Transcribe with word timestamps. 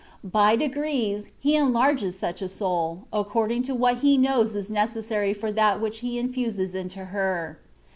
By 0.23 0.55
degrees 0.55 1.29
He 1.37 1.55
enlarges 1.55 2.17
such 2.17 2.41
a 2.41 2.49
soul, 2.49 3.03
according 3.13 3.61
to 3.69 3.75
what 3.75 3.97
He 3.97 4.17
knows 4.17 4.55
is 4.55 4.71
neces 4.71 5.03
sary 5.03 5.31
for 5.35 5.51
that 5.51 5.79
which 5.79 5.99
He 5.99 6.17
infuses 6.17 6.73
into 6.73 7.05
her. 7.13 7.59